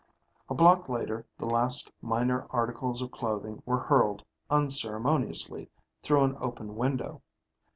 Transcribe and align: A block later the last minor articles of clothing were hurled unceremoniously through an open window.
A 0.49 0.55
block 0.55 0.89
later 0.89 1.27
the 1.37 1.45
last 1.45 1.91
minor 2.01 2.47
articles 2.49 3.03
of 3.03 3.11
clothing 3.11 3.61
were 3.67 3.77
hurled 3.81 4.25
unceremoniously 4.49 5.69
through 6.01 6.23
an 6.23 6.37
open 6.39 6.75
window. 6.75 7.21